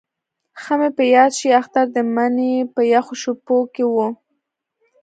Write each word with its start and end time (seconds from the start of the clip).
ښه 0.61 0.73
مې 0.79 0.89
په 0.97 1.03
یاد 1.15 1.31
شي 1.39 1.49
اختر 1.59 1.85
د 1.95 1.97
مني 2.15 2.53
په 2.73 2.81
یخو 2.93 3.13
شپو 3.21 3.57
کې 3.73 3.83
وو. 3.93 4.07